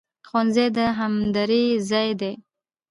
[0.27, 2.33] ښوونځی د همدرۍ ځای دی